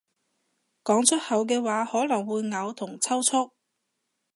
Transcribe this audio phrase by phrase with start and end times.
[0.83, 3.51] 講出口嘅話可能會嘔同抽搐